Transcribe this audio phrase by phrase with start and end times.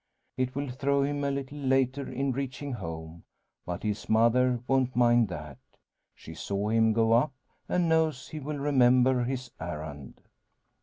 [0.35, 3.23] It will throw him a little later in reaching home;
[3.67, 5.59] but his mother won't mind that.
[6.15, 7.33] She saw him go up,
[7.69, 10.19] and knows he will remember his errand.